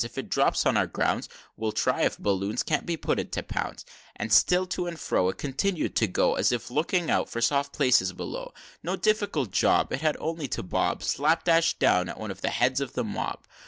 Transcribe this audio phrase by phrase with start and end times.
[0.03, 3.85] If it drops on our grounds, We'll try if Balloons can't be put into pounds."
[3.85, 4.13] XIII.
[4.25, 7.71] But still to and fro It continued to go, As if looking out for soft
[7.71, 8.51] places below;
[8.81, 12.49] No difficult job, It had only to bob Slap dash down at once on the
[12.49, 13.51] heads of the mob: XIV.